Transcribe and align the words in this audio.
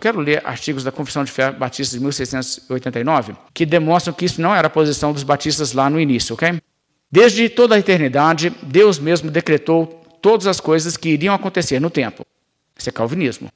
Quero 0.00 0.18
ler 0.20 0.40
artigos 0.44 0.82
da 0.82 0.90
Confissão 0.90 1.22
de 1.22 1.30
Fé 1.30 1.52
Batista 1.52 1.94
de 1.94 2.00
1689 2.00 3.34
que 3.52 3.66
demonstram 3.66 4.14
que 4.14 4.24
isso 4.24 4.40
não 4.40 4.54
era 4.54 4.66
a 4.66 4.70
posição 4.70 5.12
dos 5.12 5.22
batistas 5.22 5.72
lá 5.72 5.90
no 5.90 6.00
início, 6.00 6.34
ok? 6.34 6.60
Desde 7.12 7.48
toda 7.48 7.74
a 7.74 7.78
eternidade, 7.78 8.50
Deus 8.62 8.98
mesmo 8.98 9.30
decretou 9.30 9.86
todas 10.22 10.46
as 10.46 10.60
coisas 10.60 10.96
que 10.96 11.10
iriam 11.10 11.34
acontecer 11.34 11.80
no 11.80 11.90
tempo. 11.90 12.24
Isso 12.76 12.88
é 12.88 12.92
calvinismo. 12.92 13.50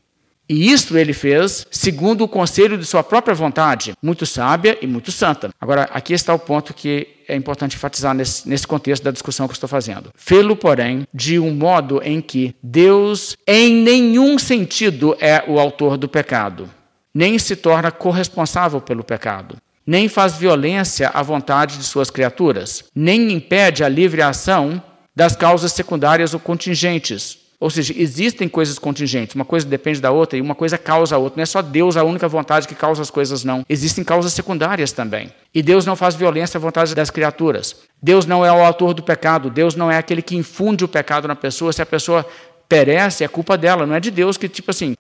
E 0.49 0.71
isto 0.71 0.97
ele 0.99 1.13
fez 1.13 1.67
segundo 1.71 2.25
o 2.25 2.29
conselho 2.29 2.77
de 2.77 2.85
sua 2.85 3.03
própria 3.03 3.35
vontade, 3.35 3.95
muito 4.03 4.27
sábia 4.27 4.77
e 4.81 4.87
muito 4.87 5.11
santa. 5.11 5.51
Agora, 5.61 5.89
aqui 5.93 6.13
está 6.13 6.35
o 6.35 6.39
ponto 6.39 6.75
que 6.75 7.09
é 7.27 7.35
importante 7.35 7.77
enfatizar 7.77 8.15
nesse, 8.15 8.47
nesse 8.49 8.67
contexto 8.67 9.03
da 9.03 9.11
discussão 9.11 9.49
que 9.49 9.55
estou 9.55 9.69
fazendo. 9.69 10.11
Fê-lo, 10.15 10.55
porém, 10.55 11.07
de 11.13 11.39
um 11.39 11.55
modo 11.55 12.03
em 12.03 12.21
que 12.21 12.55
Deus, 12.63 13.37
em 13.47 13.75
nenhum 13.75 14.39
sentido, 14.39 15.17
é 15.19 15.43
o 15.49 15.59
autor 15.59 15.97
do 15.97 16.09
pecado, 16.09 16.69
nem 17.15 17.39
se 17.39 17.57
torna 17.57 17.91
corresponsável 17.91 18.81
pelo 18.81 19.03
pecado, 19.03 19.57
nem 19.87 20.09
faz 20.09 20.37
violência 20.37 21.09
à 21.09 21.23
vontade 21.23 21.79
de 21.79 21.85
suas 21.85 22.11
criaturas, 22.11 22.85
nem 22.95 23.33
impede 23.33 23.83
a 23.83 23.89
livre 23.89 24.21
ação 24.21 24.83
das 25.17 25.37
causas 25.37 25.73
secundárias 25.73 26.35
ou 26.35 26.41
contingentes, 26.41 27.39
ou 27.65 27.71
seja, 27.71 27.95
existem 27.97 28.47
coisas 28.47 28.79
contingentes, 28.79 29.35
uma 29.35 29.45
coisa 29.47 29.67
depende 29.67 29.99
da 29.99 30.11
outra 30.11 30.37
e 30.37 30.43
uma 30.43 30.55
coisa 30.55 30.77
causa 30.77 31.17
a 31.17 31.19
outra. 31.19 31.39
Não 31.39 31.45
é 31.45 31.47
só 31.47 31.63
Deus 31.63 31.97
a 31.97 32.05
única 32.05 32.29
vontade 32.29 32.69
que 32.69 32.75
causa 32.75 33.01
as 33.01 33.09
coisas, 33.09 33.43
não. 33.43 33.65
Existem 33.67 34.05
causas 34.05 34.35
secundárias 34.35 34.93
também. 34.93 35.33
E 35.55 35.63
Deus 35.63 35.87
não 35.87 35.97
faz 35.97 36.15
violência 36.15 36.59
à 36.59 36.61
vontade 36.61 36.95
das 36.95 37.09
criaturas. 37.09 37.75
Deus 38.03 38.27
não 38.27 38.45
é 38.45 38.53
o 38.53 38.63
autor 38.63 38.93
do 38.93 39.03
pecado. 39.03 39.49
Deus 39.49 39.75
não 39.75 39.91
é 39.91 39.97
aquele 39.97 40.21
que 40.21 40.37
infunde 40.37 40.85
o 40.85 40.89
pecado 40.89 41.27
na 41.27 41.35
pessoa. 41.35 41.73
Se 41.73 41.81
a 41.81 41.87
pessoa 41.87 42.27
perece, 42.69 43.25
é 43.25 43.29
culpa 43.29 43.57
dela, 43.57 43.87
não 43.87 43.95
é 43.95 44.01
de 44.01 44.11
Deus 44.11 44.37
que, 44.37 44.47
tipo 44.47 44.71
assim, 44.71 44.95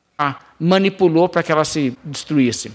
manipulou 0.58 1.28
para 1.28 1.42
que 1.42 1.52
ela 1.52 1.66
se 1.66 1.94
destruísse. 2.02 2.72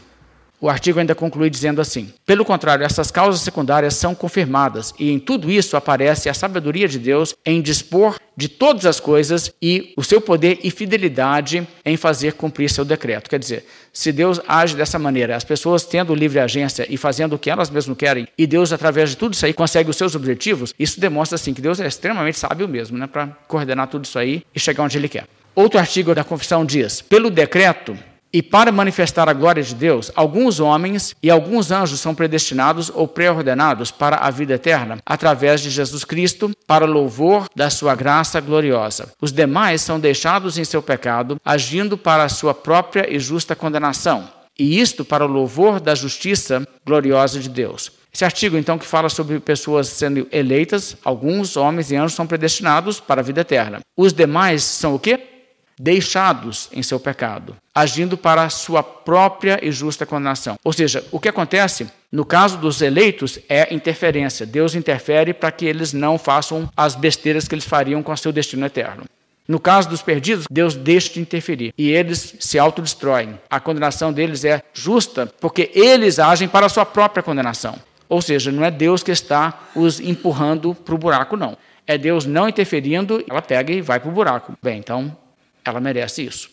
O 0.61 0.67
artigo 0.67 0.99
ainda 0.99 1.15
conclui 1.15 1.49
dizendo 1.49 1.79
assim: 1.79 2.11
pelo 2.25 2.43
contrário, 2.43 2.85
essas 2.85 3.09
causas 3.09 3.41
secundárias 3.41 3.93
são 3.93 4.13
confirmadas, 4.13 4.93
e 4.99 5.11
em 5.11 5.19
tudo 5.19 5.49
isso 5.49 5.77
aparece 5.77 6.27
a 6.27 6.33
sabedoria 6.33 6.87
de 6.87 6.99
Deus 6.99 7.33
em 7.45 7.61
dispor 7.61 8.19
de 8.35 8.47
todas 8.47 8.85
as 8.85 8.99
coisas 8.99 9.51
e 9.61 9.93
o 9.97 10.03
seu 10.03 10.21
poder 10.21 10.59
e 10.63 10.71
fidelidade 10.71 11.67
em 11.85 11.97
fazer 11.97 12.33
cumprir 12.33 12.69
seu 12.69 12.85
decreto. 12.85 13.29
Quer 13.29 13.39
dizer, 13.39 13.65
se 13.91 14.11
Deus 14.11 14.39
age 14.47 14.75
dessa 14.75 14.97
maneira, 14.97 15.35
as 15.35 15.43
pessoas 15.43 15.83
tendo 15.83 16.15
livre 16.15 16.39
agência 16.39 16.85
e 16.89 16.95
fazendo 16.95 17.33
o 17.33 17.39
que 17.39 17.49
elas 17.49 17.69
mesmas 17.69 17.97
querem, 17.97 18.27
e 18.37 18.47
Deus, 18.47 18.71
através 18.71 19.09
de 19.09 19.17
tudo 19.17 19.33
isso 19.33 19.45
aí, 19.45 19.53
consegue 19.53 19.89
os 19.89 19.97
seus 19.97 20.15
objetivos, 20.15 20.73
isso 20.79 20.99
demonstra 20.99 21.35
assim 21.35 21.53
que 21.53 21.61
Deus 21.61 21.79
é 21.79 21.87
extremamente 21.87 22.39
sábio 22.39 22.67
mesmo, 22.67 22.97
né, 22.97 23.07
para 23.07 23.27
coordenar 23.47 23.87
tudo 23.87 24.05
isso 24.05 24.17
aí 24.17 24.43
e 24.55 24.59
chegar 24.59 24.83
onde 24.83 24.97
Ele 24.97 25.09
quer. 25.09 25.25
Outro 25.53 25.79
artigo 25.79 26.15
da 26.15 26.23
confissão 26.23 26.65
diz: 26.65 27.01
pelo 27.01 27.29
decreto 27.29 27.97
e 28.31 28.41
para 28.41 28.71
manifestar 28.71 29.27
a 29.27 29.33
glória 29.33 29.63
de 29.63 29.73
Deus, 29.73 30.11
alguns 30.15 30.59
homens 30.59 31.15
e 31.21 31.29
alguns 31.29 31.71
anjos 31.71 31.99
são 31.99 32.13
predestinados 32.13 32.91
ou 32.93 33.07
pré-ordenados 33.07 33.91
para 33.91 34.17
a 34.17 34.29
vida 34.29 34.53
eterna, 34.53 34.99
através 35.05 35.61
de 35.61 35.69
Jesus 35.69 36.03
Cristo, 36.03 36.51
para 36.67 36.85
louvor 36.85 37.47
da 37.55 37.69
sua 37.69 37.95
graça 37.95 38.39
gloriosa. 38.39 39.11
Os 39.21 39.31
demais 39.31 39.81
são 39.81 39.99
deixados 39.99 40.57
em 40.57 40.63
seu 40.63 40.81
pecado, 40.81 41.37
agindo 41.43 41.97
para 41.97 42.23
a 42.23 42.29
sua 42.29 42.53
própria 42.53 43.11
e 43.13 43.19
justa 43.19 43.55
condenação, 43.55 44.29
e 44.57 44.79
isto 44.79 45.03
para 45.03 45.25
o 45.25 45.31
louvor 45.31 45.79
da 45.79 45.95
justiça 45.95 46.67
gloriosa 46.85 47.39
de 47.39 47.49
Deus. 47.49 47.91
Esse 48.11 48.25
artigo, 48.25 48.57
então, 48.57 48.77
que 48.77 48.85
fala 48.85 49.07
sobre 49.07 49.39
pessoas 49.39 49.87
sendo 49.87 50.27
eleitas, 50.31 50.97
alguns 51.05 51.55
homens 51.55 51.91
e 51.91 51.95
anjos 51.95 52.13
são 52.13 52.25
predestinados 52.25 52.99
para 52.99 53.21
a 53.21 53.23
vida 53.23 53.41
eterna. 53.41 53.79
Os 53.95 54.13
demais 54.13 54.63
são 54.63 54.95
o 54.95 54.99
quê? 54.99 55.28
Deixados 55.79 56.67
em 56.73 56.83
seu 56.83 56.99
pecado, 56.99 57.55
agindo 57.73 58.17
para 58.17 58.43
a 58.43 58.49
sua 58.49 58.83
própria 58.83 59.57
e 59.63 59.71
justa 59.71 60.05
condenação. 60.05 60.57
Ou 60.61 60.73
seja, 60.73 61.05
o 61.09 61.19
que 61.21 61.29
acontece 61.29 61.87
no 62.11 62.25
caso 62.25 62.57
dos 62.57 62.81
eleitos 62.81 63.39
é 63.47 63.73
interferência. 63.73 64.45
Deus 64.45 64.75
interfere 64.75 65.33
para 65.33 65.51
que 65.51 65.65
eles 65.65 65.93
não 65.93 66.17
façam 66.17 66.69
as 66.75 66.95
besteiras 66.95 67.47
que 67.47 67.55
eles 67.55 67.63
fariam 67.63 68.03
com 68.03 68.15
seu 68.17 68.33
destino 68.33 68.65
eterno. 68.65 69.05
No 69.47 69.59
caso 69.59 69.89
dos 69.89 70.01
perdidos, 70.01 70.45
Deus 70.51 70.75
deixa 70.75 71.13
de 71.13 71.21
interferir 71.21 71.73
e 71.77 71.89
eles 71.89 72.35
se 72.39 72.59
autodestroem. 72.59 73.39
A 73.49 73.59
condenação 73.59 74.11
deles 74.11 74.43
é 74.43 74.61
justa 74.73 75.31
porque 75.39 75.71
eles 75.73 76.19
agem 76.19 76.47
para 76.47 76.65
a 76.65 76.69
sua 76.69 76.85
própria 76.85 77.23
condenação. 77.23 77.75
Ou 78.07 78.21
seja, 78.21 78.51
não 78.51 78.65
é 78.65 78.69
Deus 78.69 79.01
que 79.01 79.11
está 79.11 79.69
os 79.75 79.99
empurrando 79.99 80.75
para 80.75 80.93
o 80.93 80.97
buraco, 80.97 81.37
não. 81.37 81.57
É 81.87 81.97
Deus 81.97 82.25
não 82.25 82.49
interferindo, 82.49 83.23
ela 83.29 83.41
pega 83.41 83.71
e 83.71 83.81
vai 83.81 83.99
para 83.99 84.09
o 84.09 84.13
buraco. 84.13 84.53
Bem, 84.61 84.77
então 84.77 85.15
ela 85.63 85.79
merece 85.79 86.23
isso. 86.23 86.49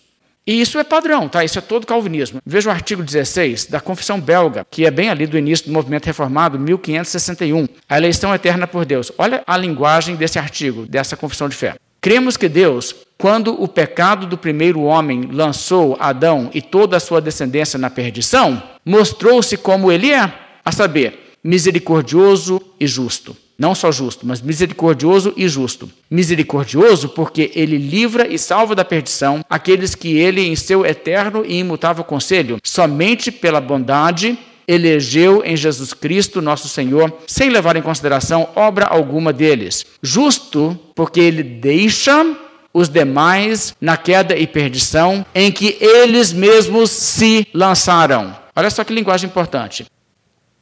E 0.46 0.60
isso 0.60 0.78
é 0.78 0.84
padrão, 0.84 1.28
tá? 1.28 1.42
Isso 1.42 1.58
é 1.58 1.62
todo 1.62 1.86
calvinismo. 1.86 2.40
Veja 2.46 2.68
o 2.68 2.72
artigo 2.72 3.02
16 3.02 3.66
da 3.66 3.80
Confissão 3.80 4.20
Belga, 4.20 4.64
que 4.70 4.86
é 4.86 4.90
bem 4.92 5.08
ali 5.10 5.26
do 5.26 5.36
início 5.36 5.66
do 5.66 5.72
movimento 5.72 6.06
reformado, 6.06 6.56
1561. 6.56 7.66
A 7.88 7.96
eleição 7.98 8.32
eterna 8.32 8.64
por 8.64 8.84
Deus. 8.84 9.10
Olha 9.18 9.42
a 9.44 9.56
linguagem 9.56 10.14
desse 10.14 10.38
artigo, 10.38 10.86
dessa 10.86 11.16
confissão 11.16 11.48
de 11.48 11.56
fé. 11.56 11.74
Cremos 12.00 12.36
que 12.36 12.48
Deus, 12.48 12.94
quando 13.18 13.60
o 13.60 13.66
pecado 13.66 14.24
do 14.24 14.38
primeiro 14.38 14.82
homem 14.82 15.28
lançou 15.32 15.96
Adão 15.98 16.48
e 16.54 16.62
toda 16.62 16.96
a 16.96 17.00
sua 17.00 17.20
descendência 17.20 17.76
na 17.76 17.90
perdição, 17.90 18.62
mostrou-se 18.84 19.56
como 19.56 19.90
ele 19.90 20.12
é, 20.12 20.32
a 20.64 20.70
saber, 20.70 21.34
misericordioso 21.42 22.62
e 22.78 22.86
justo 22.86 23.36
não 23.58 23.74
só 23.74 23.90
justo, 23.90 24.26
mas 24.26 24.40
misericordioso 24.40 25.32
e 25.36 25.48
justo. 25.48 25.90
Misericordioso 26.10 27.08
porque 27.08 27.50
ele 27.54 27.78
livra 27.78 28.26
e 28.26 28.38
salva 28.38 28.74
da 28.74 28.84
perdição 28.84 29.44
aqueles 29.48 29.94
que 29.94 30.16
ele, 30.16 30.42
em 30.42 30.54
seu 30.54 30.84
eterno 30.84 31.44
e 31.46 31.58
imutável 31.58 32.04
conselho, 32.04 32.58
somente 32.62 33.30
pela 33.32 33.60
bondade 33.60 34.38
elegeu 34.68 35.42
em 35.44 35.56
Jesus 35.56 35.94
Cristo, 35.94 36.42
nosso 36.42 36.68
Senhor, 36.68 37.12
sem 37.26 37.50
levar 37.50 37.76
em 37.76 37.82
consideração 37.82 38.48
obra 38.54 38.86
alguma 38.86 39.32
deles. 39.32 39.86
Justo 40.02 40.78
porque 40.94 41.20
ele 41.20 41.42
deixa 41.42 42.36
os 42.74 42.88
demais 42.88 43.74
na 43.80 43.96
queda 43.96 44.36
e 44.36 44.46
perdição 44.46 45.24
em 45.34 45.50
que 45.50 45.78
eles 45.80 46.32
mesmos 46.32 46.90
se 46.90 47.46
lançaram. 47.54 48.36
Olha 48.54 48.68
só 48.68 48.84
que 48.84 48.92
linguagem 48.92 49.30
importante. 49.30 49.86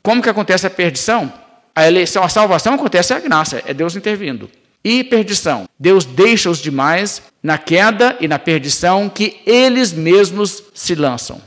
Como 0.03 0.23
que 0.23 0.29
acontece 0.29 0.67
a 0.67 0.71
perdição? 0.71 1.33
A 1.75 1.87
eleição, 1.87 2.23
a 2.23 2.29
salvação 2.29 2.75
acontece 2.75 3.13
a 3.13 3.19
graça, 3.19 3.63
é 3.67 3.75
Deus 3.75 3.97
intervindo. 3.97 4.49
E 4.85 5.03
perdição. 5.03 5.69
Deus 5.79 6.05
deixa 6.05 6.49
os 6.51 6.59
demais 6.59 7.23
na 7.43 7.59
queda 7.59 8.17
e 8.21 8.29
na 8.29 8.39
perdição 8.39 9.09
que 9.09 9.41
eles 9.47 9.93
mesmos 9.93 10.63
se 10.75 10.95
lançam. 10.95 11.41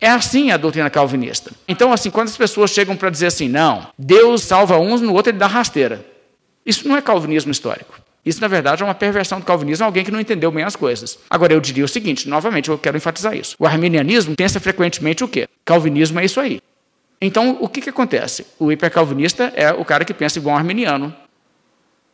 É 0.00 0.08
assim 0.08 0.52
a 0.52 0.56
doutrina 0.56 0.88
calvinista. 0.88 1.50
Então, 1.66 1.92
assim, 1.92 2.10
quando 2.10 2.28
as 2.28 2.36
pessoas 2.36 2.70
chegam 2.70 2.94
para 2.94 3.10
dizer 3.10 3.26
assim, 3.26 3.48
não, 3.48 3.88
Deus 3.98 4.42
salva 4.42 4.78
uns, 4.78 5.00
no 5.00 5.12
outro 5.12 5.32
ele 5.32 5.38
dá 5.38 5.48
rasteira. 5.48 6.04
Isso 6.64 6.86
não 6.86 6.96
é 6.96 7.02
calvinismo 7.02 7.50
histórico. 7.50 7.98
Isso, 8.24 8.40
na 8.40 8.46
verdade, 8.46 8.82
é 8.82 8.84
uma 8.84 8.94
perversão 8.94 9.40
do 9.40 9.46
calvinismo, 9.46 9.86
alguém 9.86 10.04
que 10.04 10.10
não 10.10 10.20
entendeu 10.20 10.52
bem 10.52 10.62
as 10.62 10.76
coisas. 10.76 11.18
Agora, 11.30 11.52
eu 11.52 11.60
diria 11.60 11.84
o 11.84 11.88
seguinte, 11.88 12.28
novamente, 12.28 12.68
eu 12.68 12.78
quero 12.78 12.96
enfatizar 12.96 13.34
isso. 13.34 13.56
O 13.58 13.66
arminianismo 13.66 14.36
pensa 14.36 14.60
frequentemente 14.60 15.24
o 15.24 15.28
quê? 15.28 15.48
Calvinismo 15.64 16.20
é 16.20 16.26
isso 16.26 16.38
aí. 16.38 16.60
Então, 17.20 17.58
o 17.60 17.68
que, 17.68 17.80
que 17.80 17.90
acontece? 17.90 18.46
O 18.58 18.70
hipercalvinista 18.70 19.52
é 19.56 19.72
o 19.72 19.84
cara 19.84 20.04
que 20.04 20.14
pensa 20.14 20.38
igual 20.38 20.54
um 20.54 20.58
arminiano. 20.58 21.14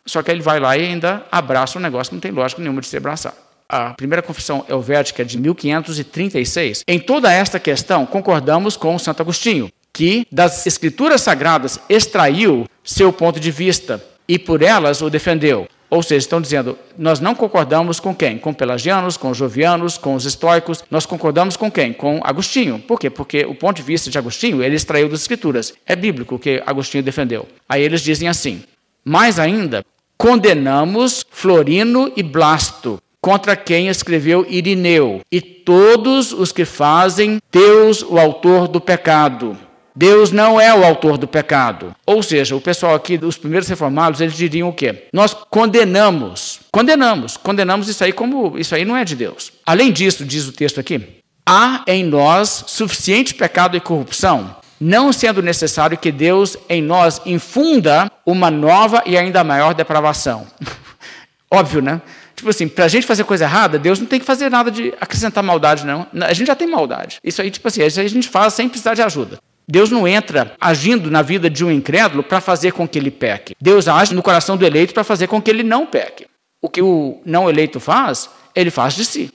Só 0.06 0.22
que 0.22 0.30
ele 0.30 0.42
vai 0.42 0.60
lá 0.60 0.76
e 0.76 0.84
ainda 0.84 1.24
abraça 1.30 1.78
um 1.78 1.82
negócio 1.82 2.10
que 2.10 2.14
não 2.14 2.20
tem 2.20 2.30
lógica 2.30 2.60
nenhuma 2.60 2.80
de 2.80 2.86
se 2.86 2.96
abraçar. 2.96 3.34
A 3.68 3.94
primeira 3.94 4.22
confissão 4.22 4.64
helvética 4.68 5.22
é 5.22 5.24
de 5.24 5.38
1536. 5.38 6.84
Em 6.86 7.00
toda 7.00 7.32
esta 7.32 7.58
questão, 7.58 8.04
concordamos 8.04 8.76
com 8.76 8.98
Santo 8.98 9.22
Agostinho, 9.22 9.70
que 9.92 10.26
das 10.30 10.66
escrituras 10.66 11.22
sagradas 11.22 11.78
extraiu 11.88 12.66
seu 12.82 13.12
ponto 13.12 13.40
de 13.40 13.50
vista 13.50 14.04
e 14.28 14.38
por 14.38 14.62
elas 14.62 15.00
o 15.00 15.08
defendeu. 15.08 15.66
Ou 15.94 16.02
seja, 16.02 16.18
estão 16.18 16.40
dizendo, 16.40 16.76
nós 16.98 17.20
não 17.20 17.36
concordamos 17.36 18.00
com 18.00 18.12
quem? 18.12 18.36
Com 18.36 18.52
pelagianos, 18.52 19.16
com 19.16 19.32
jovianos, 19.32 19.96
com 19.96 20.16
os 20.16 20.24
estoicos. 20.24 20.82
Nós 20.90 21.06
concordamos 21.06 21.56
com 21.56 21.70
quem? 21.70 21.92
Com 21.92 22.20
Agostinho. 22.24 22.80
Por 22.80 22.98
quê? 22.98 23.08
Porque 23.08 23.44
o 23.44 23.54
ponto 23.54 23.76
de 23.76 23.82
vista 23.84 24.10
de 24.10 24.18
Agostinho, 24.18 24.60
ele 24.60 24.74
extraiu 24.74 25.08
das 25.08 25.20
escrituras. 25.20 25.72
É 25.86 25.94
bíblico 25.94 26.34
o 26.34 26.38
que 26.38 26.60
Agostinho 26.66 27.04
defendeu. 27.04 27.46
Aí 27.68 27.80
eles 27.80 28.00
dizem 28.00 28.26
assim: 28.26 28.64
mais 29.04 29.38
ainda, 29.38 29.84
condenamos 30.18 31.24
Florino 31.30 32.12
e 32.16 32.24
Blasto, 32.24 33.00
contra 33.20 33.54
quem 33.54 33.86
escreveu 33.86 34.44
Irineu, 34.48 35.20
e 35.30 35.40
todos 35.40 36.32
os 36.32 36.50
que 36.50 36.64
fazem 36.64 37.38
Deus 37.52 38.02
o 38.02 38.18
autor 38.18 38.66
do 38.66 38.80
pecado. 38.80 39.56
Deus 39.96 40.32
não 40.32 40.60
é 40.60 40.74
o 40.74 40.84
autor 40.84 41.16
do 41.16 41.28
pecado. 41.28 41.94
Ou 42.04 42.22
seja, 42.22 42.56
o 42.56 42.60
pessoal 42.60 42.94
aqui, 42.94 43.18
os 43.22 43.38
primeiros 43.38 43.68
reformados, 43.68 44.20
eles 44.20 44.34
diriam 44.34 44.68
o 44.68 44.72
quê? 44.72 45.04
Nós 45.12 45.34
condenamos, 45.50 46.60
condenamos, 46.72 47.36
condenamos 47.36 47.88
isso 47.88 48.02
aí 48.02 48.12
como 48.12 48.58
isso 48.58 48.74
aí 48.74 48.84
não 48.84 48.96
é 48.96 49.04
de 49.04 49.14
Deus. 49.14 49.52
Além 49.64 49.92
disso, 49.92 50.24
diz 50.24 50.48
o 50.48 50.52
texto 50.52 50.80
aqui, 50.80 51.20
há 51.46 51.84
em 51.86 52.02
nós 52.02 52.64
suficiente 52.66 53.34
pecado 53.34 53.76
e 53.76 53.80
corrupção, 53.80 54.56
não 54.80 55.12
sendo 55.12 55.40
necessário 55.40 55.96
que 55.96 56.10
Deus 56.10 56.56
em 56.68 56.82
nós 56.82 57.20
infunda 57.24 58.10
uma 58.26 58.50
nova 58.50 59.02
e 59.06 59.16
ainda 59.16 59.44
maior 59.44 59.74
depravação. 59.74 60.44
Óbvio, 61.48 61.80
né? 61.80 62.02
Tipo 62.34 62.50
assim, 62.50 62.66
para 62.66 62.86
a 62.86 62.88
gente 62.88 63.06
fazer 63.06 63.22
coisa 63.22 63.44
errada, 63.44 63.78
Deus 63.78 64.00
não 64.00 64.06
tem 64.06 64.18
que 64.18 64.26
fazer 64.26 64.50
nada 64.50 64.72
de 64.72 64.92
acrescentar 65.00 65.42
maldade, 65.44 65.86
não. 65.86 66.04
A 66.22 66.32
gente 66.32 66.48
já 66.48 66.56
tem 66.56 66.66
maldade. 66.66 67.18
Isso 67.22 67.40
aí, 67.40 67.48
tipo 67.48 67.68
assim, 67.68 67.80
a 67.80 67.88
gente 67.88 68.28
faz 68.28 68.54
sem 68.54 68.68
precisar 68.68 68.94
de 68.94 69.02
ajuda. 69.02 69.38
Deus 69.66 69.90
não 69.90 70.06
entra 70.06 70.54
agindo 70.60 71.10
na 71.10 71.22
vida 71.22 71.48
de 71.48 71.64
um 71.64 71.70
incrédulo 71.70 72.22
para 72.22 72.40
fazer 72.40 72.72
com 72.72 72.86
que 72.86 72.98
ele 72.98 73.10
peque. 73.10 73.54
Deus 73.60 73.88
age 73.88 74.14
no 74.14 74.22
coração 74.22 74.56
do 74.56 74.66
eleito 74.66 74.94
para 74.94 75.04
fazer 75.04 75.26
com 75.26 75.40
que 75.40 75.50
ele 75.50 75.62
não 75.62 75.86
peque. 75.86 76.26
O 76.60 76.68
que 76.68 76.82
o 76.82 77.20
não 77.24 77.48
eleito 77.48 77.80
faz, 77.80 78.28
ele 78.54 78.70
faz 78.70 78.94
de 78.94 79.04
si. 79.04 79.30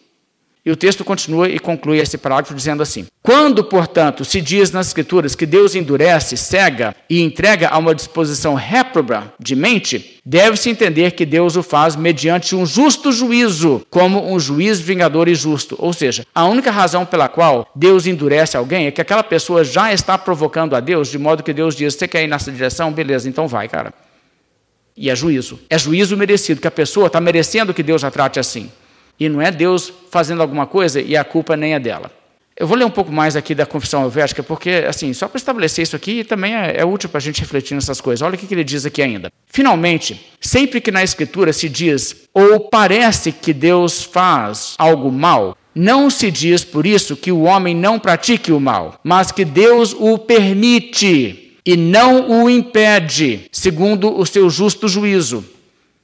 E 0.66 0.72
o 0.72 0.76
texto 0.76 1.06
continua 1.06 1.48
e 1.48 1.58
conclui 1.58 2.00
esse 2.00 2.18
parágrafo 2.18 2.54
dizendo 2.54 2.84
assim: 2.84 3.06
Quando, 3.24 3.64
portanto, 3.64 4.26
se 4.26 4.42
diz 4.42 4.72
nas 4.72 4.88
Escrituras 4.88 5.34
que 5.34 5.46
Deus 5.46 5.74
endurece, 5.74 6.36
cega 6.36 6.94
e 7.10 7.22
entrega 7.22 7.70
a 7.70 7.78
uma 7.78 7.96
disposição 7.96 8.56
réproba 8.56 9.34
de 9.40 9.56
mente, 9.56 10.20
deve-se 10.26 10.70
entender 10.70 11.12
que 11.12 11.26
Deus 11.26 11.56
o 11.56 11.64
faz 11.64 11.96
mediante 11.96 12.56
um 12.56 12.66
justo 12.66 13.12
juízo, 13.12 13.82
como 13.90 14.32
um 14.32 14.38
juiz 14.38 14.82
vingador 14.82 15.30
e 15.30 15.36
justo. 15.36 15.76
Ou 15.80 15.94
seja, 15.94 16.26
a 16.36 16.46
única 16.46 16.72
razão 16.72 17.06
pela 17.06 17.30
qual 17.30 17.70
Deus 17.74 18.06
endurece 18.06 18.58
alguém 18.58 18.88
é 18.88 18.92
que 18.92 19.02
aquela 19.02 19.24
pessoa 19.24 19.64
já 19.64 19.94
está 19.94 20.18
provocando 20.18 20.76
a 20.76 20.82
Deus, 20.82 21.08
de 21.10 21.18
modo 21.18 21.42
que 21.42 21.54
Deus 21.54 21.74
diz: 21.74 21.96
Você 21.96 22.06
quer 22.06 22.24
ir 22.24 22.28
nessa 22.28 22.52
direção? 22.52 22.92
Beleza, 22.92 23.30
então 23.30 23.48
vai, 23.48 23.70
cara. 23.70 23.94
E 24.96 25.10
é 25.10 25.16
juízo. 25.16 25.58
É 25.70 25.78
juízo 25.78 26.18
merecido, 26.18 26.60
que 26.60 26.68
a 26.68 26.72
pessoa 26.72 27.08
está 27.08 27.22
merecendo 27.22 27.74
que 27.74 27.82
Deus 27.82 28.04
a 28.04 28.12
trate 28.12 28.38
assim. 28.38 28.70
E 29.20 29.28
não 29.28 29.42
é 29.42 29.52
Deus 29.52 29.92
fazendo 30.10 30.42
alguma 30.42 30.66
coisa 30.66 31.02
e 31.02 31.18
a 31.18 31.24
culpa 31.24 31.58
nem 31.58 31.74
é 31.74 31.80
dela. 31.80 32.12
Eu 32.60 32.68
vou 32.68 32.78
ler 32.78 32.84
um 32.84 32.90
pouco 32.90 33.10
mais 33.10 33.38
aqui 33.38 33.56
da 33.56 33.66
confissão 33.66 34.04
helvética, 34.04 34.44
porque, 34.44 34.86
assim, 34.86 35.14
só 35.14 35.30
para 35.30 35.38
estabelecer 35.38 35.84
isso 35.84 35.96
aqui 35.96 36.26
também 36.26 36.54
é, 36.54 36.82
é 36.82 36.86
útil 36.86 37.08
para 37.08 37.18
a 37.18 37.22
gente 37.22 37.40
refletir 37.40 37.74
nessas 37.74 38.02
coisas. 38.02 38.22
Olha 38.22 38.36
o 38.36 38.38
que, 38.38 38.46
que 38.46 38.54
ele 38.54 38.66
diz 38.66 38.86
aqui 38.86 39.02
ainda. 39.02 39.32
Finalmente, 39.48 40.30
sempre 40.42 40.82
que 40.82 40.92
na 40.92 41.02
Escritura 41.02 41.54
se 41.54 41.70
diz 41.70 42.28
ou 42.34 42.60
parece 42.70 43.32
que 43.32 43.54
Deus 43.54 44.04
faz 44.04 44.76
algo 44.78 45.10
mal, 45.10 45.56
não 45.74 46.10
se 46.10 46.30
diz 46.30 46.66
por 46.66 46.86
isso 46.86 47.16
que 47.16 47.32
o 47.32 47.44
homem 47.44 47.74
não 47.74 47.98
pratique 47.98 48.52
o 48.52 48.60
mal, 48.60 49.00
mas 49.06 49.32
que 49.32 49.46
Deus 49.46 49.96
o 49.98 50.18
permite 50.18 51.58
e 51.66 51.78
não 51.78 52.44
o 52.44 52.50
impede, 52.50 53.48
segundo 53.54 54.20
o 54.20 54.26
seu 54.26 54.50
justo 54.50 54.90
juízo, 54.90 55.46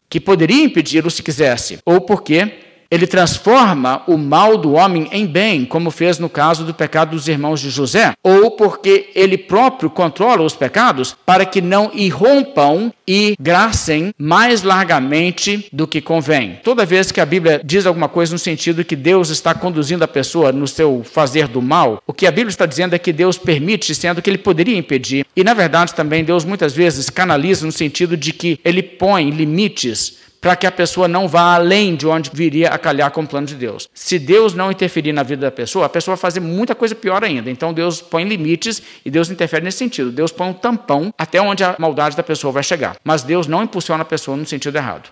que 0.09 0.21
poderia 0.21 0.63
impedi-lo 0.63 1.11
se 1.11 1.21
quisesse, 1.21 1.79
ou 1.85 1.99
porque 1.99 2.64
ele 2.89 3.07
transforma 3.07 4.03
o 4.07 4.17
mal 4.17 4.57
do 4.57 4.73
homem 4.73 5.07
em 5.11 5.25
bem, 5.25 5.65
como 5.65 5.91
fez 5.91 6.19
no 6.19 6.29
caso 6.29 6.63
do 6.63 6.73
pecado 6.73 7.11
dos 7.11 7.27
irmãos 7.27 7.59
de 7.59 7.69
José, 7.69 8.13
ou 8.23 8.51
porque 8.51 9.09
ele 9.15 9.37
próprio 9.37 9.89
controla 9.89 10.43
os 10.43 10.55
pecados 10.55 11.15
para 11.25 11.45
que 11.45 11.61
não 11.61 11.91
irrompam 11.93 12.91
e 13.07 13.35
gracem 13.39 14.13
mais 14.17 14.63
largamente 14.63 15.67
do 15.71 15.87
que 15.87 16.01
convém. 16.01 16.59
Toda 16.63 16.85
vez 16.85 17.11
que 17.11 17.21
a 17.21 17.25
Bíblia 17.25 17.61
diz 17.63 17.85
alguma 17.85 18.09
coisa 18.09 18.33
no 18.33 18.39
sentido 18.39 18.83
que 18.83 18.95
Deus 18.95 19.29
está 19.29 19.53
conduzindo 19.53 20.03
a 20.03 20.07
pessoa 20.07 20.51
no 20.51 20.67
seu 20.67 21.03
fazer 21.03 21.47
do 21.47 21.61
mal, 21.61 22.01
o 22.07 22.13
que 22.13 22.27
a 22.27 22.31
Bíblia 22.31 22.49
está 22.49 22.65
dizendo 22.65 22.95
é 22.95 22.99
que 22.99 23.13
Deus 23.13 23.37
permite, 23.37 23.93
sendo 23.93 24.21
que 24.21 24.29
ele 24.29 24.37
poderia 24.37 24.77
impedir. 24.77 25.25
E 25.35 25.43
na 25.43 25.53
verdade 25.53 25.93
também 25.93 26.23
Deus 26.23 26.45
muitas 26.45 26.73
vezes 26.73 27.09
canaliza 27.09 27.65
no 27.65 27.71
sentido 27.71 28.17
de 28.17 28.33
que 28.33 28.59
ele 28.63 28.81
põe 28.81 29.29
limites 29.29 30.24
para 30.45 30.55
que 30.55 30.67
a 30.67 30.71
pessoa 30.71 31.07
não 31.07 31.27
vá 31.27 31.55
além 31.55 31.95
de 31.95 32.05
onde 32.05 32.29
viria 32.31 32.69
a 32.69 32.77
calhar 32.77 33.09
com 33.09 33.23
o 33.23 33.27
plano 33.27 33.47
de 33.47 33.55
Deus. 33.55 33.89
Se 33.95 34.19
Deus 34.19 34.53
não 34.53 34.71
interferir 34.71 35.11
na 35.11 35.23
vida 35.23 35.41
da 35.41 35.51
pessoa, 35.51 35.87
a 35.87 35.89
pessoa 35.89 36.15
vai 36.15 36.21
fazer 36.21 36.39
muita 36.39 36.75
coisa 36.75 36.93
pior 36.93 37.23
ainda. 37.23 37.49
Então 37.49 37.73
Deus 37.73 37.99
põe 37.99 38.23
limites 38.25 38.79
e 39.03 39.09
Deus 39.09 39.31
interfere 39.31 39.65
nesse 39.65 39.79
sentido. 39.79 40.11
Deus 40.11 40.31
põe 40.31 40.49
um 40.49 40.53
tampão 40.53 41.11
até 41.17 41.41
onde 41.41 41.63
a 41.63 41.75
maldade 41.79 42.15
da 42.15 42.21
pessoa 42.21 42.53
vai 42.53 42.61
chegar. 42.61 42.95
Mas 43.03 43.23
Deus 43.23 43.47
não 43.47 43.63
impulsiona 43.63 44.03
a 44.03 44.05
pessoa 44.05 44.37
no 44.37 44.45
sentido 44.45 44.75
errado. 44.75 45.09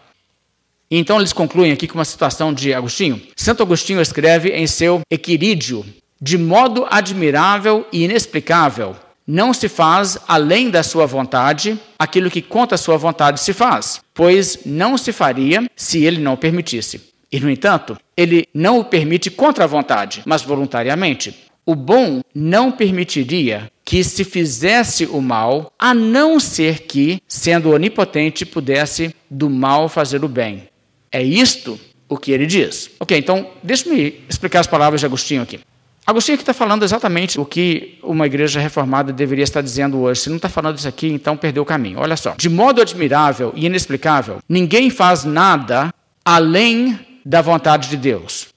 Então 0.92 1.18
eles 1.18 1.34
concluem 1.34 1.72
aqui 1.72 1.88
com 1.88 1.98
uma 1.98 2.06
citação 2.06 2.54
de 2.54 2.72
Agostinho. 2.72 3.20
Santo 3.36 3.64
Agostinho 3.64 4.02
escreve 4.02 4.50
em 4.50 4.68
seu 4.68 5.02
Equirídio: 5.10 5.84
de 6.22 6.38
modo 6.38 6.86
admirável 6.92 7.88
e 7.92 8.04
inexplicável, 8.04 8.96
não 9.25 9.54
se 9.54 9.70
faz 9.70 10.18
além 10.28 10.70
da 10.70 10.84
sua 10.84 11.06
vontade 11.06 11.80
aquilo 11.98 12.30
que 12.30 12.42
contra 12.42 12.75
a 12.75 12.78
sua 12.78 12.98
vontade 12.98 13.40
se 13.40 13.54
faz, 13.54 14.02
pois 14.14 14.60
não 14.66 14.98
se 14.98 15.12
faria 15.12 15.70
se 15.75 16.04
ele 16.04 16.20
não 16.20 16.36
permitisse. 16.36 17.14
E, 17.31 17.40
no 17.40 17.50
entanto, 17.50 17.98
ele 18.16 18.48
não 18.54 18.80
o 18.80 18.86
permite 18.86 19.31
contra 19.31 19.64
a 19.64 19.68
vontade, 19.68 20.22
mas 20.25 20.44
voluntariamente. 20.44 21.36
O 21.66 21.75
bom 21.75 22.22
não 22.36 22.72
permitiria 22.72 23.72
que 23.86 24.04
se 24.04 24.24
fizesse 24.24 25.06
o 25.06 25.22
mal, 25.22 25.72
a 25.80 25.94
não 25.94 26.40
ser 26.40 26.81
que, 26.81 27.22
sendo 27.28 27.72
onipotente, 27.72 28.46
pudesse 28.46 29.16
do 29.30 29.50
mal 29.50 29.90
fazer 29.90 30.24
o 30.24 30.28
bem. 30.28 30.70
É 31.12 31.24
isto 31.24 31.80
o 32.08 32.18
que 32.18 32.31
ele 32.31 32.46
diz. 32.46 32.92
Ok, 33.00 33.18
então 33.18 33.50
deixe-me 33.64 34.22
explicar 34.30 34.60
as 34.60 34.68
palavras 34.68 35.00
de 35.00 35.06
Agostinho 35.06 35.42
aqui. 35.42 35.60
Agostinho 36.06 36.36
aqui 36.36 36.44
está 36.44 36.54
falando 36.54 36.84
exatamente 36.84 37.40
o 37.40 37.46
que 37.46 37.98
uma 38.04 38.26
igreja 38.26 38.60
reformada 38.60 39.14
deveria 39.14 39.44
estar 39.44 39.62
dizendo 39.62 40.00
hoje. 40.00 40.22
Se 40.22 40.30
não 40.30 40.36
está 40.36 40.50
falando 40.50 40.78
isso 40.78 40.88
aqui, 40.88 41.08
então 41.08 41.38
perdeu 41.38 41.64
o 41.64 41.66
caminho. 41.66 42.00
Olha 42.00 42.18
só. 42.18 42.36
De 42.38 42.50
modo 42.50 42.82
admirável 42.82 43.54
e 43.56 43.66
inexplicável, 43.66 44.40
ninguém 44.48 44.90
faz 44.90 45.24
nada 45.24 45.94
além 46.26 47.00
da 47.26 47.42
vontade 47.42 47.90
de 47.90 47.96
Deus. 47.96 48.48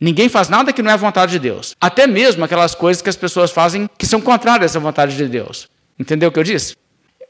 Ninguém 0.00 0.28
faz 0.28 0.48
nada 0.48 0.72
que 0.72 0.82
não 0.82 0.90
é 0.90 0.94
a 0.94 0.96
vontade 0.96 1.32
de 1.32 1.38
Deus. 1.38 1.76
Até 1.80 2.06
mesmo 2.06 2.44
aquelas 2.44 2.74
coisas 2.74 3.02
que 3.02 3.08
as 3.08 3.16
pessoas 3.16 3.50
fazem 3.50 3.88
que 3.98 4.06
são 4.06 4.20
contrárias 4.20 4.76
à 4.76 4.80
vontade 4.80 5.16
de 5.16 5.26
Deus. 5.26 5.68
Entendeu 5.98 6.28
o 6.28 6.32
que 6.32 6.38
eu 6.38 6.44
disse? 6.44 6.76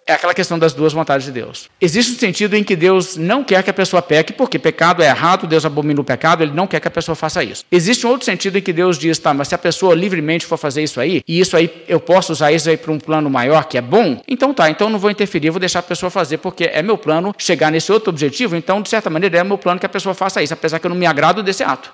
É 0.07 0.13
aquela 0.15 0.35
questão 0.35 0.59
das 0.59 0.73
duas 0.73 0.93
vontades 0.93 1.25
de 1.27 1.33
Deus. 1.33 1.69
Existe 1.81 2.13
um 2.13 2.19
sentido 2.19 2.55
em 2.55 2.65
que 2.65 2.75
Deus 2.75 3.17
não 3.17 3.45
quer 3.45 3.63
que 3.63 3.71
a 3.71 3.75
pessoa 3.75 4.03
peque, 4.03 4.33
porque 4.33 4.59
pecado 4.59 5.03
é 5.03 5.07
errado, 5.07 5.47
Deus 5.47 5.65
abomina 5.65 6.01
o 6.01 6.05
pecado, 6.05 6.43
ele 6.43 6.53
não 6.53 6.67
quer 6.67 6.81
que 6.81 6.89
a 6.89 6.91
pessoa 6.91 7.15
faça 7.15 7.43
isso. 7.43 7.65
Existe 7.71 8.07
um 8.07 8.11
outro 8.11 8.25
sentido 8.25 8.59
em 8.59 8.63
que 8.63 8.73
Deus 8.73 8.99
diz, 8.99 9.19
tá, 9.19 9.33
mas 9.33 9.49
se 9.49 9.55
a 9.55 9.59
pessoa 9.59 9.95
livremente 9.95 10.45
for 10.45 10.57
fazer 10.57 10.83
isso 10.83 11.01
aí, 11.01 11.23
e 11.27 11.41
isso 11.41 11.57
aí 11.57 11.85
eu 11.87 12.01
posso 12.01 12.33
usar 12.33 12.53
isso 12.53 12.69
aí 12.69 12.77
para 12.77 12.93
um 12.93 12.99
plano 12.99 13.31
maior 13.31 13.65
que 13.65 13.79
é 13.79 13.81
bom, 13.81 14.21
então 14.27 14.53
tá, 14.53 14.69
então 14.69 14.91
não 14.91 14.99
vou 14.99 15.11
interferir, 15.11 15.51
vou 15.51 15.61
deixar 15.61 15.79
a 15.79 15.83
pessoa 15.83 16.11
fazer, 16.11 16.39
porque 16.39 16.65
é 16.65 16.83
meu 16.83 16.99
plano 16.99 17.35
chegar 17.39 17.71
nesse 17.71 17.93
outro 17.93 18.11
objetivo, 18.11 18.57
então 18.57 18.83
de 18.83 18.89
certa 18.89 19.09
maneira 19.09 19.39
é 19.39 19.45
meu 19.45 19.59
plano 19.59 19.79
que 19.79 19.87
a 19.87 19.89
pessoa 19.89 20.15
faça 20.15 20.43
isso, 20.43 20.53
apesar 20.53 20.79
que 20.79 20.87
eu 20.87 20.91
não 20.91 20.97
me 20.97 21.07
agrado 21.07 21.43
desse 21.43 21.63
ato. 21.63 21.91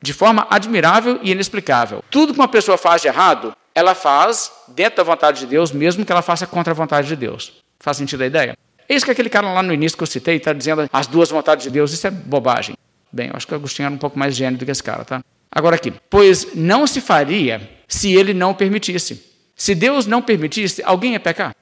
De 0.00 0.12
forma 0.12 0.46
admirável 0.50 1.18
e 1.22 1.32
inexplicável. 1.32 2.04
Tudo 2.10 2.34
que 2.34 2.38
uma 2.38 2.48
pessoa 2.48 2.76
faz 2.76 3.02
de 3.02 3.08
errado, 3.08 3.54
ela 3.76 3.94
faz 3.94 4.50
dentro 4.68 4.96
da 4.96 5.02
vontade 5.02 5.40
de 5.40 5.46
Deus, 5.46 5.70
mesmo 5.70 6.02
que 6.02 6.10
ela 6.10 6.22
faça 6.22 6.46
contra 6.46 6.72
a 6.72 6.74
vontade 6.74 7.08
de 7.08 7.14
Deus. 7.14 7.52
Faz 7.78 7.98
sentido 7.98 8.22
a 8.22 8.26
ideia? 8.26 8.56
É 8.88 8.94
isso 8.94 9.04
que 9.04 9.10
aquele 9.10 9.28
cara 9.28 9.52
lá 9.52 9.62
no 9.62 9.70
início 9.70 9.98
que 9.98 10.02
eu 10.02 10.06
citei 10.06 10.36
está 10.36 10.54
dizendo 10.54 10.88
as 10.90 11.06
duas 11.06 11.28
vontades 11.28 11.64
de 11.64 11.70
Deus, 11.70 11.92
isso 11.92 12.06
é 12.06 12.10
bobagem. 12.10 12.74
Bem, 13.12 13.28
eu 13.28 13.36
acho 13.36 13.46
que 13.46 13.52
o 13.52 13.56
Agostinho 13.56 13.84
era 13.84 13.94
um 13.94 13.98
pouco 13.98 14.18
mais 14.18 14.34
gênio 14.34 14.58
do 14.58 14.64
que 14.64 14.70
esse 14.70 14.82
cara, 14.82 15.04
tá? 15.04 15.22
Agora 15.50 15.76
aqui, 15.76 15.92
pois 16.08 16.54
não 16.54 16.86
se 16.86 17.02
faria 17.02 17.68
se 17.86 18.14
ele 18.14 18.32
não 18.32 18.54
permitisse. 18.54 19.22
Se 19.54 19.74
Deus 19.74 20.06
não 20.06 20.22
permitisse, 20.22 20.82
alguém 20.82 21.12
ia 21.12 21.20
pecar. 21.20 21.54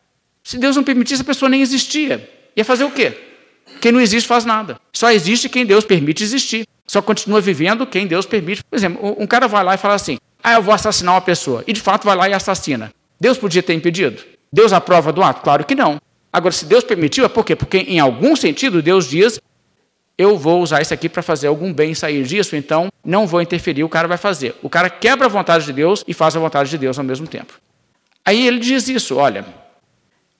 Se 0.44 0.56
Deus 0.56 0.76
não 0.76 0.84
permitisse, 0.84 1.22
a 1.22 1.24
pessoa 1.24 1.48
nem 1.48 1.62
existia. 1.62 2.30
Ia 2.56 2.64
fazer 2.64 2.84
o 2.84 2.92
quê? 2.92 3.12
Quem 3.80 3.90
não 3.90 4.00
existe 4.00 4.28
faz 4.28 4.44
nada. 4.44 4.78
Só 4.92 5.10
existe 5.10 5.48
quem 5.48 5.66
Deus 5.66 5.84
permite 5.84 6.22
existir. 6.22 6.64
Só 6.86 7.02
continua 7.02 7.40
vivendo 7.40 7.84
quem 7.86 8.06
Deus 8.06 8.24
permite. 8.24 8.62
Por 8.62 8.76
exemplo, 8.76 9.16
um 9.18 9.26
cara 9.26 9.48
vai 9.48 9.64
lá 9.64 9.74
e 9.74 9.78
fala 9.78 9.94
assim: 9.94 10.18
ah, 10.44 10.52
eu 10.52 10.62
vou 10.62 10.74
assassinar 10.74 11.14
uma 11.14 11.22
pessoa. 11.22 11.64
E 11.66 11.72
de 11.72 11.80
fato 11.80 12.04
vai 12.04 12.14
lá 12.14 12.28
e 12.28 12.34
assassina. 12.34 12.92
Deus 13.18 13.38
podia 13.38 13.62
ter 13.62 13.72
impedido? 13.72 14.22
Deus 14.52 14.74
aprova 14.74 15.10
do 15.10 15.22
ato? 15.22 15.40
Claro 15.40 15.64
que 15.64 15.74
não. 15.74 15.98
Agora, 16.30 16.52
se 16.52 16.66
Deus 16.66 16.84
permitiu, 16.84 17.24
é 17.24 17.28
por 17.28 17.46
quê? 17.46 17.56
Porque 17.56 17.78
em 17.78 17.98
algum 17.98 18.36
sentido 18.36 18.82
Deus 18.82 19.08
diz: 19.08 19.40
eu 20.18 20.36
vou 20.36 20.62
usar 20.62 20.82
isso 20.82 20.92
aqui 20.92 21.08
para 21.08 21.22
fazer 21.22 21.46
algum 21.46 21.72
bem 21.72 21.94
sair 21.94 22.24
disso, 22.24 22.54
então 22.54 22.88
não 23.02 23.26
vou 23.26 23.40
interferir, 23.40 23.84
o 23.84 23.88
cara 23.88 24.06
vai 24.06 24.18
fazer. 24.18 24.54
O 24.62 24.68
cara 24.68 24.90
quebra 24.90 25.26
a 25.26 25.30
vontade 25.30 25.64
de 25.64 25.72
Deus 25.72 26.04
e 26.06 26.12
faz 26.12 26.36
a 26.36 26.40
vontade 26.40 26.68
de 26.68 26.76
Deus 26.76 26.98
ao 26.98 27.04
mesmo 27.04 27.26
tempo. 27.26 27.54
Aí 28.22 28.46
ele 28.46 28.58
diz 28.58 28.86
isso: 28.86 29.16
olha, 29.16 29.46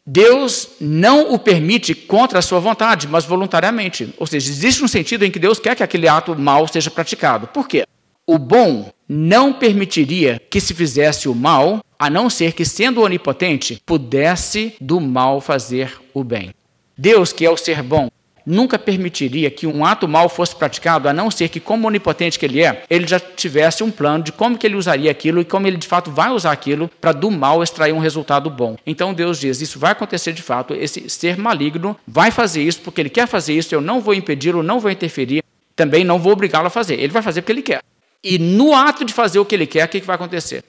Deus 0.07 0.69
não 0.79 1.33
o 1.33 1.39
permite 1.39 1.95
contra 1.95 2.41
a 2.41 2.43
sua 2.43 2.61
vontade, 2.61 3.09
mas 3.09 3.25
voluntariamente. 3.25 4.15
Ou 4.19 4.27
seja, 4.27 4.51
existe 4.51 4.85
um 4.85 4.89
sentido 4.89 5.25
em 5.25 5.31
que 5.31 5.39
Deus 5.39 5.59
quer 5.59 5.75
que 5.75 5.83
aquele 5.83 6.07
ato 6.07 6.39
mal 6.39 6.69
seja 6.69 6.91
praticado. 6.91 7.47
Por 7.47 7.67
quê? 7.67 7.87
O 8.27 8.39
bom 8.39 8.93
não 9.09 9.53
permitiria 9.53 10.41
que 10.51 10.61
se 10.61 10.75
fizesse 10.75 11.29
o 11.29 11.35
mal, 11.35 11.81
a 11.99 12.11
não 12.11 12.29
ser 12.29 12.53
que, 12.53 12.65
sendo 12.65 13.03
onipotente, 13.03 13.81
pudesse 13.85 14.75
do 14.81 15.01
mal 15.01 15.41
fazer 15.41 16.01
o 16.13 16.25
bem. 16.25 16.55
Deus, 16.97 17.33
que 17.33 17.45
é 17.45 17.51
o 17.51 17.57
ser 17.57 17.83
bom, 17.83 18.09
nunca 18.47 18.79
permitiria 18.79 19.51
que 19.51 19.67
um 19.67 19.85
ato 19.85 20.07
mal 20.07 20.29
fosse 20.29 20.55
praticado, 20.55 21.09
a 21.09 21.13
não 21.13 21.31
ser 21.31 21.49
que, 21.49 21.61
como 21.61 21.87
onipotente 21.87 22.39
que 22.39 22.45
ele 22.45 22.63
é, 22.63 22.85
ele 22.91 23.07
já 23.07 23.19
tivesse 23.19 23.83
um 23.83 23.91
plano 23.91 24.25
de 24.25 24.33
como 24.33 24.59
que 24.59 24.67
ele 24.67 24.77
usaria 24.77 25.11
aquilo 25.11 25.41
e 25.41 25.45
como 25.45 25.67
ele 25.67 25.77
de 25.77 25.87
fato 25.87 26.11
vai 26.11 26.31
usar 26.31 26.53
aquilo 26.53 26.91
para 27.01 27.13
do 27.13 27.31
mal 27.31 27.63
extrair 27.63 27.93
um 27.93 27.99
resultado 27.99 28.51
bom. 28.51 28.77
Então 28.87 29.15
Deus 29.15 29.41
diz: 29.41 29.61
isso 29.61 29.79
vai 29.79 29.93
acontecer 29.93 30.33
de 30.33 30.43
fato, 30.43 30.75
esse 30.75 31.09
ser 31.09 31.39
maligno 31.39 31.97
vai 32.07 32.31
fazer 32.31 32.63
isso 32.63 32.81
porque 32.81 33.01
ele 33.01 33.11
quer 33.11 33.27
fazer 33.27 33.55
isso, 33.55 33.75
eu 33.75 33.81
não 33.81 34.01
vou 34.01 34.15
impedi-lo, 34.15 34.63
não 34.63 34.81
vou 34.81 34.91
interferir, 34.91 35.43
também 35.75 36.05
não 36.05 36.19
vou 36.19 36.33
obrigá-lo 36.33 36.67
a 36.67 36.71
fazer. 36.71 36.95
Ele 36.95 37.13
vai 37.13 37.23
fazer 37.23 37.43
porque 37.43 37.53
ele 37.53 37.63
quer. 37.63 37.81
E 38.25 38.39
no 38.39 38.75
ato 38.75 39.05
de 39.05 39.13
fazer 39.13 39.39
o 39.39 39.45
que 39.45 39.55
ele 39.55 39.67
quer, 39.67 39.85
o 39.85 39.89
que 39.89 40.01
vai 40.01 40.17
acontecer? 40.17 40.65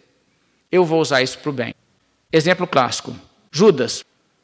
Eu 0.70 0.84
vou 0.84 1.00
usar 1.00 1.22
isso 1.22 1.40
para 1.40 1.50
o 1.50 1.54
bem. 1.54 1.74
Exemplo 2.32 2.68
clássico: 2.68 3.16
Judas. 3.50 4.04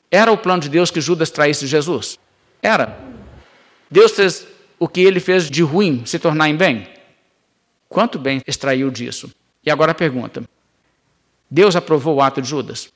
Era 0.10 0.32
o 0.32 0.38
plano 0.38 0.62
de 0.62 0.70
Deus 0.70 0.92
que 0.92 1.00
Judas 1.00 1.30
traísse 1.30 1.68
Jesus? 1.68 2.18
Era. 2.62 3.00
Deus 3.90 4.12
fez 4.12 4.48
o 4.80 4.88
que 4.88 5.02
ele 5.02 5.20
fez 5.20 5.50
de 5.50 5.62
ruim 5.62 6.06
se 6.06 6.20
tornar 6.20 6.50
em 6.50 6.56
bem? 6.56 6.88
Quanto 7.88 8.18
bem 8.18 8.42
extraiu 8.48 8.90
disso? 8.90 9.30
E 9.66 9.70
agora 9.70 9.92
a 9.92 9.96
pergunta: 9.96 10.44
Deus 11.50 11.76
aprovou 11.76 12.16
o 12.16 12.22
ato 12.22 12.42
de 12.42 12.48
Judas? 12.48 12.92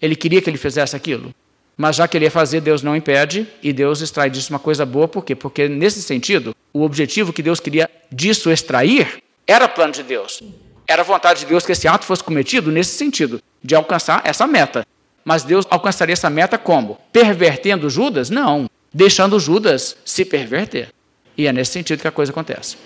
Ele 0.00 0.16
queria 0.16 0.40
que 0.40 0.48
ele 0.48 0.56
fizesse 0.56 0.96
aquilo? 0.96 1.34
Mas 1.76 1.96
já 1.96 2.08
que 2.08 2.16
ele 2.16 2.24
ia 2.24 2.30
fazer, 2.30 2.60
Deus 2.60 2.82
não 2.82 2.96
impede 2.96 3.46
e 3.62 3.72
Deus 3.72 4.00
extrai 4.00 4.30
disso 4.30 4.52
uma 4.52 4.58
coisa 4.58 4.86
boa, 4.86 5.08
por 5.08 5.24
quê? 5.24 5.34
Porque 5.34 5.68
nesse 5.68 6.02
sentido, 6.02 6.54
o 6.72 6.82
objetivo 6.82 7.32
que 7.32 7.42
Deus 7.42 7.60
queria 7.60 7.90
disso 8.10 8.50
extrair 8.50 9.22
era 9.50 9.68
plano 9.68 9.92
de 9.92 10.02
Deus. 10.02 10.42
Era 10.86 11.02
vontade 11.02 11.40
de 11.40 11.46
Deus 11.46 11.66
que 11.66 11.72
esse 11.72 11.88
ato 11.88 12.04
fosse 12.04 12.22
cometido 12.22 12.70
nesse 12.70 12.96
sentido, 12.96 13.42
de 13.62 13.74
alcançar 13.74 14.22
essa 14.24 14.46
meta. 14.46 14.86
Mas 15.24 15.42
Deus 15.42 15.66
alcançaria 15.68 16.12
essa 16.12 16.30
meta 16.30 16.56
como? 16.56 16.98
Pervertendo 17.12 17.90
Judas? 17.90 18.30
Não. 18.30 18.70
Deixando 18.92 19.38
Judas 19.38 19.96
se 20.04 20.24
perverter. 20.24 20.90
E 21.36 21.46
é 21.46 21.52
nesse 21.52 21.72
sentido 21.72 22.00
que 22.00 22.08
a 22.08 22.12
coisa 22.12 22.32
acontece. 22.32 22.76